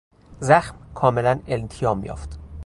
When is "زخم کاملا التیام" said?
0.39-2.05